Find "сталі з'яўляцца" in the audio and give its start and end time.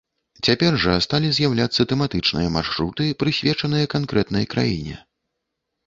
1.07-1.87